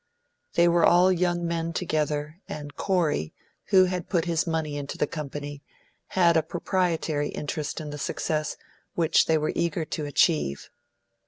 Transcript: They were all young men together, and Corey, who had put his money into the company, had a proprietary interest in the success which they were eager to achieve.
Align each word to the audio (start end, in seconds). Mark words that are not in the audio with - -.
They 0.55 0.67
were 0.67 0.83
all 0.83 1.11
young 1.11 1.45
men 1.45 1.73
together, 1.73 2.39
and 2.49 2.75
Corey, 2.75 3.35
who 3.65 3.83
had 3.85 4.09
put 4.09 4.25
his 4.25 4.47
money 4.47 4.75
into 4.75 4.97
the 4.97 5.05
company, 5.05 5.61
had 6.17 6.35
a 6.35 6.41
proprietary 6.41 7.29
interest 7.29 7.79
in 7.79 7.91
the 7.91 7.99
success 7.99 8.57
which 8.95 9.27
they 9.27 9.37
were 9.37 9.53
eager 9.53 9.85
to 9.85 10.05
achieve. 10.07 10.71